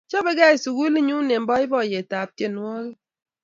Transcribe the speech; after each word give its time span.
chobegei 0.09 0.57
sukulinyu 0.63 1.17
eng 1.35 1.45
poipoiyet 1.49 2.09
ab 2.19 2.29
tienwogik 2.37 2.97